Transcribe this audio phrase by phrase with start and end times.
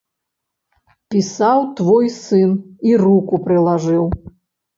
[1.15, 2.51] Пісаў твой сын
[2.91, 4.03] і руку прылажыў.